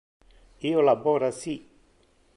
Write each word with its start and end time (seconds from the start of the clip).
Io 0.69 0.81
labora 0.85 1.29
ci. 1.41 1.55